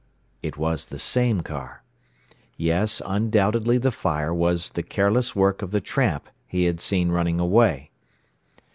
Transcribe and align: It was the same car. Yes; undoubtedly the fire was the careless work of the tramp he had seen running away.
It 0.41 0.57
was 0.57 0.85
the 0.85 0.97
same 0.97 1.41
car. 1.41 1.83
Yes; 2.57 3.03
undoubtedly 3.05 3.77
the 3.77 3.91
fire 3.91 4.33
was 4.33 4.71
the 4.71 4.81
careless 4.81 5.35
work 5.35 5.61
of 5.61 5.69
the 5.69 5.79
tramp 5.79 6.27
he 6.47 6.63
had 6.63 6.81
seen 6.81 7.11
running 7.11 7.39
away. 7.39 7.91